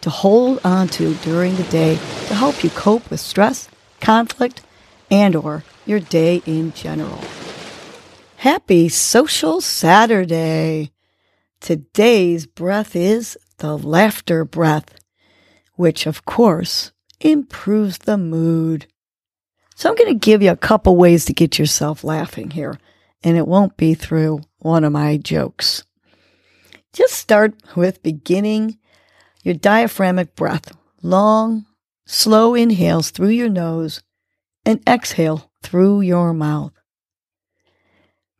to 0.00 0.10
hold 0.10 0.60
on 0.64 0.88
to 0.88 1.14
during 1.16 1.56
the 1.56 1.64
day 1.64 1.94
to 2.26 2.34
help 2.34 2.64
you 2.64 2.70
cope 2.70 3.10
with 3.10 3.20
stress, 3.20 3.68
conflict, 4.00 4.62
and 5.10 5.36
or 5.36 5.64
your 5.86 6.00
day 6.00 6.42
in 6.46 6.72
general. 6.72 7.20
Happy 8.36 8.88
Social 8.88 9.60
Saturday. 9.60 10.92
Today's 11.60 12.46
breath 12.46 12.96
is 12.96 13.36
the 13.58 13.76
laughter 13.76 14.44
breath, 14.44 14.98
which 15.74 16.06
of 16.06 16.24
course 16.24 16.92
improves 17.20 17.98
the 17.98 18.16
mood. 18.16 18.86
So 19.74 19.90
I'm 19.90 19.96
going 19.96 20.12
to 20.12 20.18
give 20.18 20.42
you 20.42 20.50
a 20.50 20.56
couple 20.56 20.96
ways 20.96 21.26
to 21.26 21.34
get 21.34 21.58
yourself 21.58 22.02
laughing 22.02 22.50
here, 22.50 22.78
and 23.22 23.36
it 23.36 23.46
won't 23.46 23.76
be 23.76 23.94
through 23.94 24.40
one 24.58 24.84
of 24.84 24.92
my 24.92 25.18
jokes. 25.18 25.84
Just 26.92 27.14
start 27.14 27.54
with 27.76 28.02
beginning 28.02 28.78
your 29.42 29.54
diaphragmatic 29.54 30.34
breath. 30.34 30.72
Long, 31.02 31.66
slow 32.06 32.54
inhales 32.54 33.10
through 33.10 33.30
your 33.30 33.48
nose 33.48 34.02
and 34.64 34.82
exhale 34.86 35.50
through 35.62 36.02
your 36.02 36.34
mouth. 36.34 36.72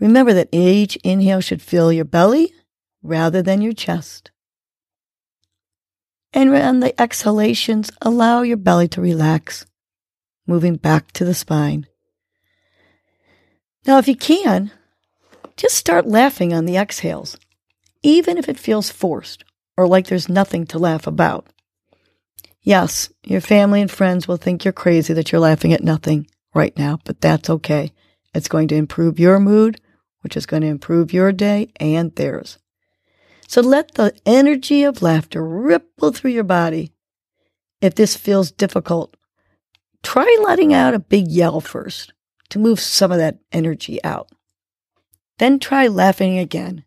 Remember 0.00 0.32
that 0.32 0.48
each 0.52 0.96
inhale 0.96 1.40
should 1.40 1.62
fill 1.62 1.92
your 1.92 2.04
belly 2.04 2.52
rather 3.02 3.42
than 3.42 3.62
your 3.62 3.72
chest. 3.72 4.30
And 6.32 6.54
on 6.54 6.80
the 6.80 7.00
exhalations, 7.00 7.90
allow 8.02 8.42
your 8.42 8.58
belly 8.58 8.86
to 8.88 9.00
relax, 9.00 9.66
moving 10.46 10.76
back 10.76 11.10
to 11.12 11.24
the 11.24 11.34
spine. 11.34 11.86
Now, 13.86 13.98
if 13.98 14.06
you 14.06 14.14
can, 14.14 14.70
just 15.56 15.74
start 15.74 16.06
laughing 16.06 16.52
on 16.52 16.66
the 16.66 16.76
exhales, 16.76 17.38
even 18.02 18.36
if 18.36 18.48
it 18.48 18.58
feels 18.58 18.90
forced 18.90 19.44
or 19.78 19.86
like 19.86 20.08
there's 20.08 20.28
nothing 20.28 20.66
to 20.66 20.76
laugh 20.76 21.06
about. 21.06 21.46
Yes, 22.60 23.10
your 23.24 23.40
family 23.40 23.80
and 23.80 23.88
friends 23.90 24.26
will 24.26 24.36
think 24.36 24.64
you're 24.64 24.72
crazy 24.72 25.14
that 25.14 25.30
you're 25.30 25.40
laughing 25.40 25.72
at 25.72 25.84
nothing 25.84 26.26
right 26.52 26.76
now, 26.76 26.98
but 27.04 27.20
that's 27.20 27.48
okay. 27.48 27.92
It's 28.34 28.48
going 28.48 28.66
to 28.68 28.74
improve 28.74 29.20
your 29.20 29.38
mood, 29.38 29.80
which 30.22 30.36
is 30.36 30.46
going 30.46 30.62
to 30.62 30.68
improve 30.68 31.12
your 31.12 31.30
day 31.30 31.70
and 31.78 32.12
theirs. 32.16 32.58
So 33.46 33.60
let 33.60 33.94
the 33.94 34.12
energy 34.26 34.82
of 34.82 35.00
laughter 35.00 35.46
ripple 35.46 36.10
through 36.10 36.32
your 36.32 36.42
body. 36.42 36.92
If 37.80 37.94
this 37.94 38.16
feels 38.16 38.50
difficult, 38.50 39.16
try 40.02 40.38
letting 40.42 40.74
out 40.74 40.92
a 40.92 40.98
big 40.98 41.28
yell 41.28 41.60
first 41.60 42.12
to 42.50 42.58
move 42.58 42.80
some 42.80 43.12
of 43.12 43.18
that 43.18 43.38
energy 43.52 44.02
out. 44.02 44.28
Then 45.38 45.60
try 45.60 45.86
laughing 45.86 46.36
again. 46.36 46.84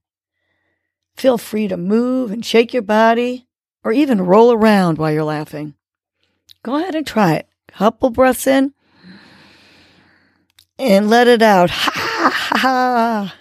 Feel 1.21 1.37
free 1.37 1.67
to 1.67 1.77
move 1.77 2.31
and 2.31 2.43
shake 2.43 2.73
your 2.73 2.81
body 2.81 3.45
or 3.83 3.91
even 3.91 4.25
roll 4.25 4.51
around 4.51 4.97
while 4.97 5.11
you're 5.11 5.23
laughing. 5.23 5.75
Go 6.63 6.77
ahead 6.77 6.95
and 6.95 7.05
try 7.05 7.33
it. 7.33 7.47
Couple 7.67 8.09
breaths 8.09 8.47
in 8.47 8.73
and 10.79 11.11
let 11.11 11.27
it 11.27 11.43
out. 11.43 11.69
Ha 12.23 12.31
ha 12.33 12.57
ha. 12.57 13.35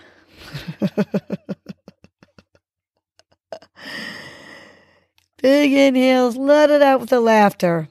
Big 5.42 5.72
inhales, 5.72 6.36
let 6.36 6.68
it 6.68 6.82
out 6.82 7.00
with 7.00 7.08
the 7.08 7.20
laughter. 7.20 7.88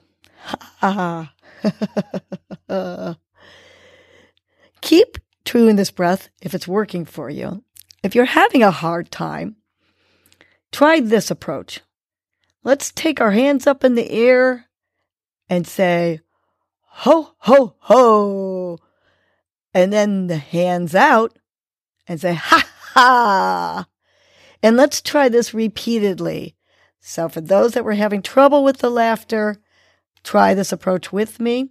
Ha 0.82 1.34
ha. 2.70 3.18
Keep 4.82 5.18
true 5.46 5.68
in 5.68 5.78
this 5.78 5.90
breath 5.90 6.30
if 6.44 6.54
it's 6.54 6.68
working 6.68 7.06
for 7.06 7.32
you. 7.32 7.64
If 8.04 8.14
you're 8.14 8.26
having 8.26 8.62
a 8.62 8.72
hard 8.72 9.10
time, 9.10 9.56
try 10.72 11.00
this 11.00 11.32
approach. 11.32 11.82
Let's 12.64 12.92
take 12.92 13.22
our 13.22 13.32
hands 13.32 13.68
up 13.68 13.84
in 13.84 13.96
the 13.96 14.10
air 14.12 14.66
and 15.50 15.66
say, 15.66 16.22
ho, 16.84 17.34
ho, 17.38 17.76
ho. 17.80 18.78
And 19.74 19.94
then 19.94 20.28
the 20.28 20.38
hands 20.38 20.96
out 20.96 21.38
and 22.08 22.20
say, 22.20 22.34
ha, 22.34 22.68
ha. 22.94 23.88
And 24.62 24.76
let's 24.76 25.02
try 25.02 25.30
this 25.30 25.54
repeatedly. 25.54 26.56
So, 27.00 27.30
for 27.30 27.40
those 27.40 27.74
that 27.74 27.86
were 27.86 27.94
having 27.94 28.22
trouble 28.22 28.64
with 28.64 28.80
the 28.80 28.90
laughter, 28.90 29.56
try 30.24 30.54
this 30.54 30.74
approach 30.74 31.14
with 31.14 31.40
me. 31.40 31.70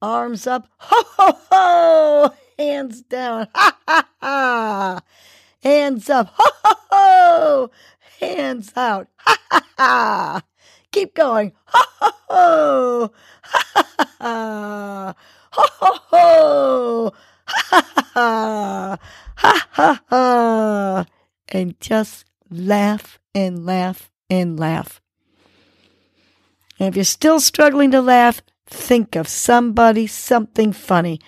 Arms 0.00 0.46
up, 0.46 0.66
ho, 0.78 1.02
ho, 1.16 1.38
ho. 1.50 2.34
Hands 2.58 3.02
down, 3.02 3.48
ha, 3.54 3.78
ha, 3.86 4.08
ha. 4.20 5.00
Hands 5.62 6.08
up, 6.08 6.32
ho, 6.34 6.50
ho, 6.64 6.76
ho. 6.90 7.70
Hands 8.20 8.72
out, 8.76 9.08
ha, 9.16 9.36
ha, 9.50 9.66
ha. 9.78 10.42
Keep 10.92 11.14
going, 11.14 11.52
ho, 11.64 11.84
ho, 12.00 12.12
ho. 12.28 13.12
Ha, 13.42 13.64
ha, 13.74 14.06
ha. 14.20 15.14
Ho, 15.52 15.66
ho, 15.80 15.98
ho. 16.10 17.12
Ha, 17.46 17.64
ha, 17.72 18.10
ha. 18.14 18.98
Ha, 19.36 19.66
ha, 19.70 20.00
ha. 20.10 21.06
And 21.48 21.80
just 21.80 22.26
laugh 22.50 23.18
and 23.34 23.64
laugh 23.64 24.10
and 24.28 24.60
laugh. 24.60 25.00
And 26.78 26.88
if 26.88 26.96
you're 26.96 27.04
still 27.04 27.40
struggling 27.40 27.90
to 27.92 28.02
laugh, 28.02 28.42
think 28.66 29.16
of 29.16 29.28
somebody, 29.28 30.06
something 30.06 30.72
funny. 30.72 31.20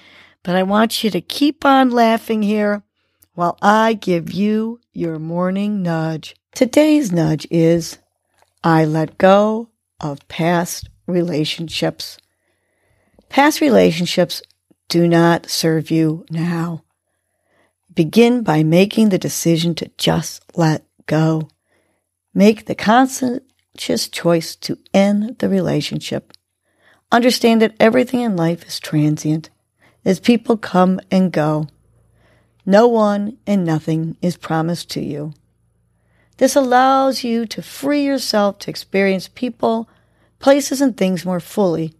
But 0.42 0.56
I 0.56 0.62
want 0.62 1.02
you 1.02 1.10
to 1.10 1.20
keep 1.20 1.64
on 1.64 1.91
laughing 1.91 2.42
here 2.42 2.82
while 3.34 3.56
I 3.62 3.94
give 3.94 4.31
you 4.31 4.81
your 4.92 5.19
morning 5.19 5.82
nudge. 5.82 6.34
Today's 6.54 7.10
nudge 7.10 7.46
is 7.50 7.96
I 8.62 8.84
let 8.84 9.16
go 9.16 9.70
of 9.98 10.28
past 10.28 10.90
relationships. 11.06 12.18
Past 13.30 13.62
relationships 13.62 14.42
do 14.90 15.08
not 15.08 15.48
serve 15.48 15.90
you 15.90 16.26
now. 16.28 16.84
Begin 17.94 18.42
by 18.42 18.62
making 18.62 19.08
the 19.08 19.18
decision 19.18 19.74
to 19.76 19.90
just 19.96 20.44
let 20.54 20.84
go. 21.06 21.48
Make 22.34 22.66
the 22.66 22.74
conscious 22.74 24.08
choice 24.10 24.54
to 24.56 24.76
end 24.92 25.38
the 25.38 25.48
relationship. 25.48 26.34
Understand 27.10 27.62
that 27.62 27.76
everything 27.80 28.20
in 28.20 28.36
life 28.36 28.66
is 28.69 28.78
transient 28.78 29.48
as 30.04 30.20
people 30.20 30.58
come 30.58 31.00
and 31.10 31.32
go. 31.32 31.69
No 32.66 32.88
one 32.88 33.38
and 33.46 33.64
nothing 33.64 34.19
is 34.20 34.36
promised 34.36 34.90
to 34.90 35.00
you. 35.00 35.32
This 36.42 36.56
allows 36.56 37.22
you 37.22 37.47
to 37.47 37.62
free 37.62 38.04
yourself 38.04 38.58
to 38.58 38.70
experience 38.70 39.28
people, 39.28 39.88
places, 40.41 40.80
and 40.80 40.97
things 40.97 41.25
more 41.25 41.38
fully 41.38 41.94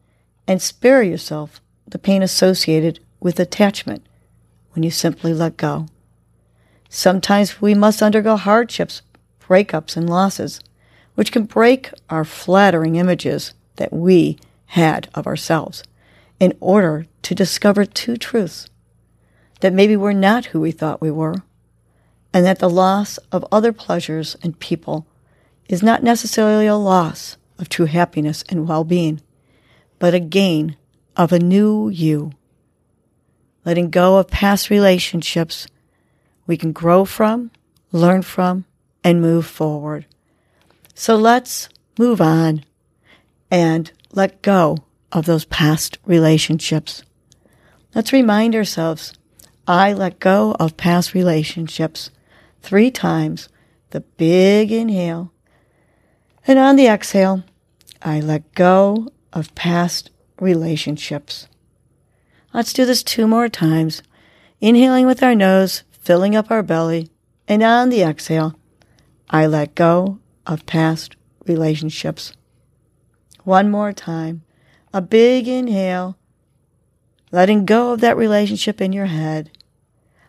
and 0.48 0.60
spare 0.60 1.00
yourself 1.00 1.60
the 1.86 1.97
pain 1.97 2.25
associated 2.25 2.98
with 3.20 3.38
attachment 3.38 4.04
when 4.72 4.82
you 4.82 4.91
simply 4.91 5.32
let 5.32 5.56
go. 5.56 5.86
Sometimes 6.88 7.60
we 7.60 7.72
must 7.75 8.02
undergo 8.02 8.34
hardships, 8.34 9.02
breakups, 9.47 9.97
and 9.97 10.10
losses, 10.10 10.58
which 11.14 11.31
can 11.31 11.44
break 11.44 11.92
our 12.10 12.25
flattering 12.25 12.97
images 12.97 13.54
that 13.76 13.92
we 13.92 14.41
had 14.66 15.08
of 15.14 15.28
ourselves 15.28 15.84
in 16.40 16.52
order 16.58 17.06
to 17.22 17.34
discover 17.37 17.84
two 17.84 18.17
truths 18.17 18.69
that 19.61 19.72
maybe 19.72 19.96
we're 19.96 20.12
not 20.12 20.46
who 20.46 20.61
we 20.61 20.72
thought 20.72 21.00
we 21.00 21.12
were, 21.12 21.37
and 22.32 22.44
that 22.44 22.58
the 22.58 22.70
loss 22.70 23.19
of 23.31 23.44
other 23.52 23.73
pleasures 23.73 24.37
and 24.43 24.58
people 24.58 25.06
is 25.69 25.82
not 25.82 26.02
necessarily 26.02 26.67
a 26.67 26.76
loss 26.76 27.37
of 27.58 27.69
true 27.69 27.87
happiness 27.87 28.43
and 28.49 28.69
well 28.69 28.84
being, 28.84 29.20
but 29.99 30.14
a 30.14 30.20
gain 30.20 30.76
of 31.17 31.32
a 31.32 31.38
new 31.38 31.88
you. 31.88 32.32
Letting 33.64 33.90
go 33.90 34.19
of 34.19 34.29
past 34.29 34.70
relationships 34.70 35.67
we 36.46 36.56
can 36.56 36.73
grow 36.73 37.05
from, 37.05 37.50
learn 37.93 38.23
from, 38.23 38.64
and 39.05 39.20
move 39.20 39.46
forward. 39.46 40.06
So 40.94 41.17
let's 41.17 41.69
move 41.99 42.20
on 42.20 42.64
and 43.50 43.93
let 44.12 44.43
go 44.43 44.79
of 45.12 45.26
those 45.26 45.44
past 45.44 45.99
relationships. 46.05 47.05
Let's 47.94 48.12
remind 48.12 48.55
ourselves 48.55 49.12
I 49.67 49.93
let 49.93 50.19
go 50.19 50.56
of 50.58 50.76
past 50.76 51.14
relationships 51.14 52.11
three 52.62 52.91
times. 52.91 53.49
The 53.91 54.00
big 54.00 54.73
inhale. 54.73 55.32
And 56.47 56.59
on 56.59 56.76
the 56.76 56.87
exhale, 56.87 57.44
I 58.00 58.20
let 58.20 58.55
go 58.55 59.09
of 59.32 59.55
past 59.55 60.11
relationships. 60.41 61.49
Let's 62.55 62.73
do 62.73 62.85
this 62.85 63.03
two 63.03 63.26
more 63.26 63.49
times. 63.49 64.03
Inhaling 64.61 65.06
with 65.06 65.23
our 65.23 65.35
nose, 65.35 65.82
filling 65.91 66.37
up 66.37 66.50
our 66.50 66.62
belly, 66.62 67.11
and 67.49 67.62
on 67.62 67.88
the 67.88 68.03
exhale, 68.03 68.55
I 69.29 69.47
let 69.47 69.75
go 69.75 70.19
of 70.47 70.67
past 70.67 71.17
relationships. 71.47 72.32
One 73.44 73.70
more 73.70 73.93
time. 73.93 74.43
A 74.94 75.00
big 75.00 75.49
inhale, 75.49 76.17
letting 77.31 77.65
go 77.65 77.93
of 77.93 78.00
that 78.00 78.17
relationship 78.17 78.81
in 78.81 78.93
your 78.93 79.06
head. 79.06 79.50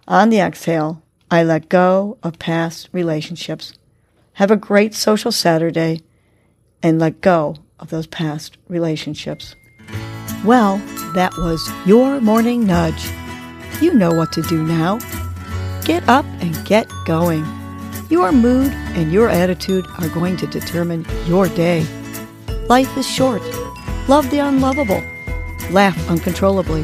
On 0.07 0.29
the 0.29 0.39
exhale, 0.39 1.02
I 1.33 1.41
let 1.41 1.68
go 1.68 2.19
of 2.21 2.38
past 2.38 2.89
relationships. 2.91 3.74
Have 4.33 4.51
a 4.51 4.56
great 4.56 4.94
social 4.94 5.31
Saturday 5.31 6.03
and 6.83 7.00
let 7.00 7.21
go 7.21 7.56
of 7.80 7.89
those 7.89 8.06
past 8.06 8.57
relationships. 8.68 9.56
Well, 10.45 10.77
that 11.15 11.35
was 11.35 11.68
your 11.88 12.21
morning 12.21 12.68
nudge. 12.68 13.09
You 13.81 13.95
know 13.95 14.13
what 14.13 14.31
to 14.33 14.44
do 14.44 14.62
now. 14.62 15.00
Get 15.85 16.07
up 16.07 16.25
and 16.39 16.53
get 16.68 16.88
going. 17.07 17.44
Your 18.12 18.31
mood 18.31 18.71
and 18.94 19.12
your 19.12 19.27
attitude 19.27 19.88
are 19.97 20.09
going 20.09 20.38
to 20.38 20.45
determine 20.45 21.03
your 21.25 21.50
day. 21.50 21.83
Life 22.69 22.95
is 22.95 23.09
short. 23.09 23.41
Love 24.07 24.29
the 24.29 24.38
unlovable. 24.38 25.01
Laugh 25.71 25.97
uncontrollably. 26.12 26.83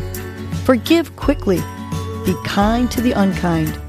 Forgive 0.65 1.15
quickly. 1.17 1.61
Be 2.25 2.33
kind 2.45 2.89
to 2.89 2.99
the 2.99 3.11
unkind. 3.11 3.79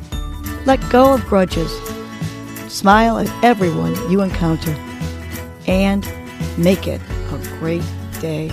Let 0.67 0.81
go 0.91 1.15
of 1.15 1.25
grudges. 1.27 1.71
Smile 2.69 3.19
at 3.19 3.45
everyone 3.45 3.95
you 4.11 4.21
encounter. 4.21 4.73
And 5.67 6.07
make 6.59 6.87
it 6.87 7.01
a 7.33 7.39
great 7.59 7.85
day. 8.21 8.51